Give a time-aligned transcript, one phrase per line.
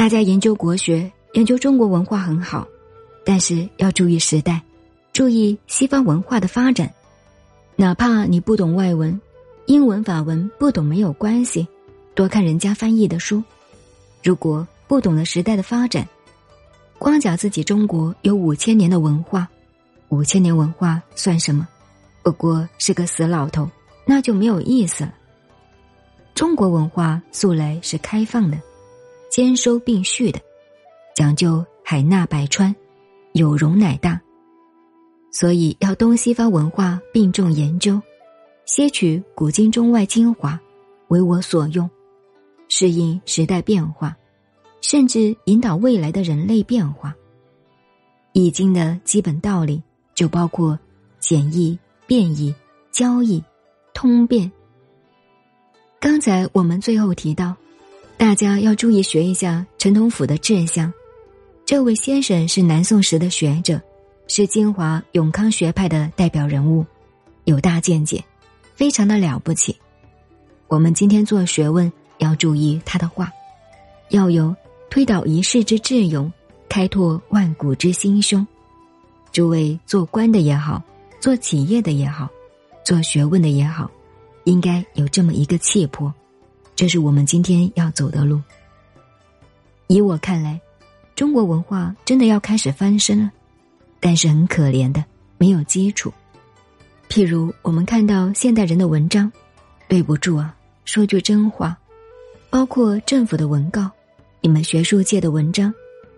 [0.00, 2.66] 大家研究国学、研究中国文化很好，
[3.22, 4.62] 但是要注意时代，
[5.12, 6.90] 注意西方文化的发展。
[7.76, 9.20] 哪怕你不懂外文，
[9.66, 11.68] 英文、法文不懂没有关系，
[12.14, 13.44] 多看人家翻译的书。
[14.24, 16.08] 如果不懂了时代的发展，
[16.98, 19.46] 光讲自己中国有五千年的文化，
[20.08, 21.68] 五千年文化算什么？
[22.22, 23.70] 不过是个死老头，
[24.06, 25.12] 那就没有意思了。
[26.34, 28.58] 中国文化素来是开放的，
[29.30, 30.40] 兼收并蓄的，
[31.14, 32.74] 讲究海纳百川，
[33.32, 34.20] 有容乃大。
[35.30, 38.02] 所以要东西方文化并重研究，
[38.66, 40.60] 吸取古今中外精华，
[41.08, 41.88] 为我所用，
[42.68, 44.16] 适应时代变化。
[44.80, 47.14] 甚至引导未来的人类变化。
[48.32, 49.82] 易经的基本道理
[50.14, 50.76] 就包括
[51.18, 52.52] 简易、变易、
[52.90, 53.44] 交易、
[53.92, 54.50] 通变。
[56.00, 57.54] 刚才我们最后提到，
[58.20, 60.92] 大家要注意学一下陈同甫的志向。
[61.64, 63.80] 这位先生是南宋时的学者，
[64.28, 66.84] 是金华永康学派的代表人物，
[67.44, 68.22] 有大见解，
[68.74, 69.74] 非常的了不起。
[70.68, 73.32] 我们今天做学问要注意他的话，
[74.10, 74.54] 要有。
[74.90, 76.30] 推倒一世之智勇，
[76.68, 78.46] 开拓万古之心胸。
[79.32, 80.82] 诸位做官的也好，
[81.20, 82.28] 做企业的也好，
[82.84, 83.90] 做学问的也好，
[84.44, 86.12] 应该有这么一个气魄。
[86.80, 88.40] 这是我们今天要走的路。
[89.86, 90.58] 以我看来，
[91.14, 93.30] 中国文化真的要开始翻身了，
[94.00, 95.04] 但是很可怜的，
[95.36, 96.10] 没有基础。
[97.10, 99.30] 譬如我们看到现代人的文章，
[99.88, 101.78] 对不住啊，说句真话，
[102.48, 103.90] 包括政府的文告。
[104.40, 105.70] 你们学术界的文章，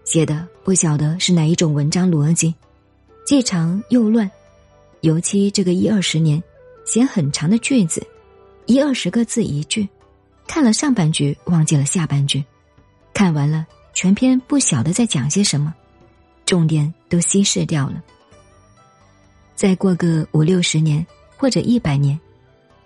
[0.05, 2.55] 写的不晓得是哪一种文章逻辑，
[3.27, 4.31] 既长又乱，
[5.01, 6.41] 尤其这个一二十年，
[6.85, 8.01] 写很长的句子，
[8.67, 9.89] 一二十个字一句，
[10.53, 12.45] 看了上半句忘记了下半句，
[13.15, 15.73] 看完了全篇不晓得在讲些什么，
[16.45, 18.03] 重点都稀释掉了。
[19.55, 21.07] 再过个五六十年
[21.39, 22.21] 或者一百年，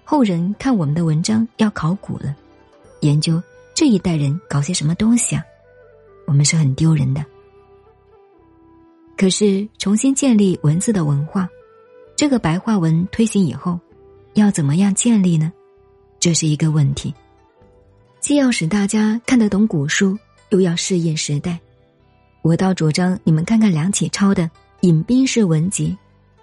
[0.05, 2.37] 后人看我们的文章要考古了，
[3.01, 3.43] 研究。
[3.75, 5.43] 这一代人搞些什么东西啊？
[6.29, 7.27] 我们是很丢人的。
[9.17, 11.49] 可是重新建立文字的文化，
[12.15, 13.81] 这个白话文推行以后，
[14.35, 15.53] 要怎么样建立呢？
[16.21, 17.13] 这是一个问题。
[18.27, 21.61] 既要使大家看得懂古书，又要适应时代。
[22.43, 24.43] 我倒主张你们看看梁启超的
[24.81, 25.91] 《引兵式文集》，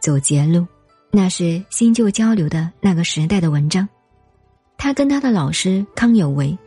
[0.02, 0.66] 走捷路，
[1.12, 3.86] 那是新旧交流的那个时代的文章。
[4.78, 6.58] 他跟他的老师康有为。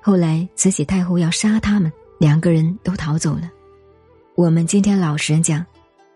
[0.00, 3.50] 后来慈禧太后要杀他们，两个人都逃走了。
[4.36, 5.66] 我们今天老实讲，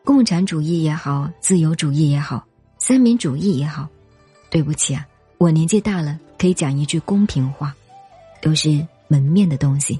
[0.04, 2.46] 共产主义也好，自由主义也好，
[2.78, 3.88] 三民主义也好，
[4.48, 5.04] 对不起啊，
[5.38, 7.74] 我年纪大了，可以讲一句公平话，
[8.44, 9.98] 都是门面的东西，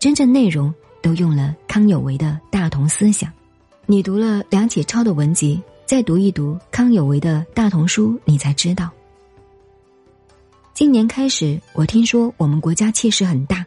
[0.00, 3.32] 真正内容都用了康有为的大同思想。
[3.86, 8.90] 你读了梁启超的文集，再读一读康有为的大同书，你才知道。
[10.74, 13.64] 今年开始，我听说我们国家气势很大，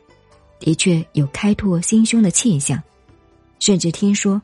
[0.59, 2.83] 的确有开拓心胸的气象，
[3.59, 4.41] 甚至听说，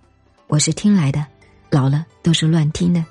[0.47, 1.25] 我是听来的，
[1.69, 3.03] 老了都是乱听的。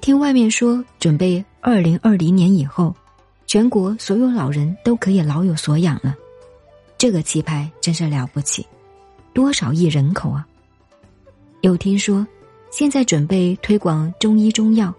[0.00, 2.96] 听外面说，准备二零二零年以后，
[3.52, 6.16] 全国所有老人都可以老有所养了，
[6.96, 8.66] 这个气派真是了不起，
[9.34, 10.48] 多少亿人口啊！
[11.60, 12.26] 又听说，
[12.70, 14.90] 现在准备推广中医中药。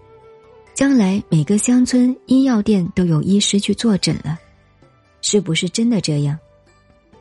[0.72, 4.38] 将来每个乡村医药店都有医师去坐诊了，
[5.20, 6.38] 是不是真的这样？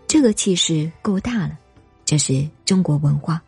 [0.05, 1.57] 这个气势够大了，
[2.05, 3.41] 这是中国文化。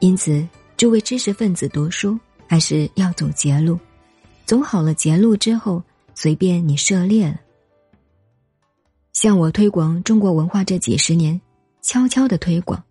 [0.00, 0.44] 因此，
[0.76, 3.78] 诸位知识分子读书还是要走捷路，
[4.44, 5.80] 走好了捷路之后，
[6.14, 7.40] 随便你涉猎了。
[9.12, 11.40] 像我推广中国文化这几十年，
[11.82, 12.82] 悄悄的推广，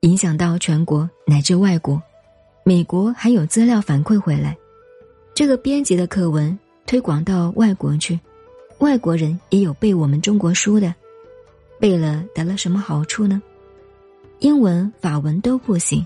[0.00, 2.00] 影响到全国乃至外国，
[2.64, 4.56] 美国还有资料反馈回来。
[5.34, 8.18] 这个编辑的课文推广到外国去，
[8.78, 10.94] 外国人也有背我们中国书的，
[11.78, 13.42] 背了得了什么好处呢？
[14.38, 16.04] 英文、法文都不行，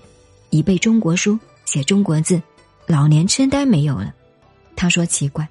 [0.49, 2.41] 一背中国书，写中国字，
[2.87, 4.13] 老年痴呆没有了。
[4.75, 5.47] 他说奇怪，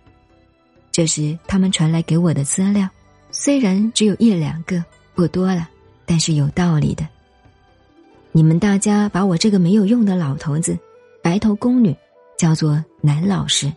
[0.91, 2.89] 这是他们传来给我的资料，
[3.31, 4.85] 虽然只有一两个，
[5.15, 5.69] 不多了，
[6.07, 7.07] 但是有道理的。
[8.33, 10.79] 你们大家把我这个没有用的老头子，
[11.23, 11.97] 白头宫女。
[12.39, 13.71] 叫做男老师，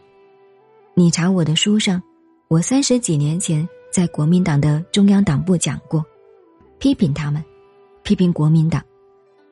[0.94, 2.02] 你查我的书上，
[2.48, 6.02] 我三十几年前在国民党的中央党部讲过，
[6.80, 7.44] 批评他们，
[8.04, 8.82] 批评国民党。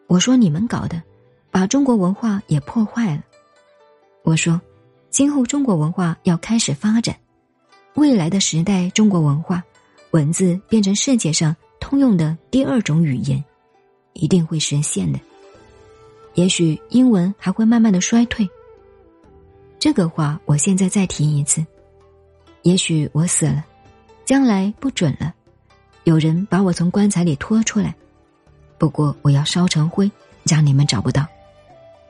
[0.08, 1.04] 我说你们搞的，
[1.52, 3.22] 把中国文化也破坏了。
[4.24, 4.62] 我说，
[5.10, 7.14] 今后中国文化要开始发展，
[7.96, 9.64] 未来的时代中国文化
[10.12, 13.44] 文字变成世界上通用的第二种语言，
[14.14, 15.20] 一定会实现的。
[16.36, 18.50] 也许英文还会慢慢的衰退。
[19.78, 21.66] 这个话我现在再提一次。
[22.62, 23.66] 也许我死了，
[24.24, 25.34] 将来不准了，
[26.04, 27.96] 有人把我从棺材里拖出来。
[28.78, 30.10] 不过我要烧成灰，
[30.44, 31.26] 让你们找不到，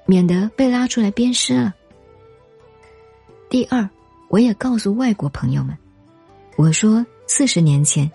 [0.05, 1.73] 免得被拉出来鞭尸了。
[3.49, 3.89] 第二，
[4.31, 5.77] 我也告诉外国朋友们，
[6.55, 8.09] 我说四十年前，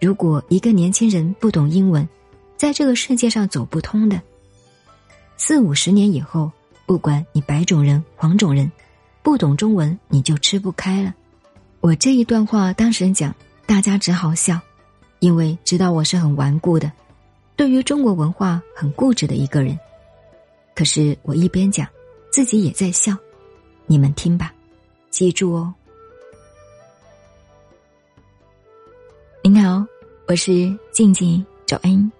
[0.00, 2.08] 如果一个年轻人不懂英文，
[2.56, 4.22] 在这个世界上走不通的。
[5.36, 6.52] 四五十年以后，
[6.86, 8.70] 不管你白种人、黄种人，
[9.24, 11.12] 不懂中文你就吃不开了。
[11.80, 13.34] 我这一段话当时讲，
[13.66, 14.56] 大家只好笑，
[15.18, 16.92] 因为知道我是很顽固的，
[17.56, 19.76] 对于中国文化很固执的一个人。
[20.76, 21.88] 可是我一边讲，
[22.30, 23.16] 自己也在笑，
[23.86, 24.54] 你们听吧，
[25.20, 25.74] 记住哦。
[29.44, 29.84] 您好，
[30.26, 32.10] 我是静静找恩，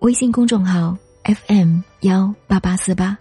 [0.00, 0.94] 微信公众号。
[1.24, 3.16] FM 幺八八四八，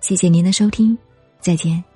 [0.00, 0.98] 谢谢您的收听，
[1.38, 1.89] 再见。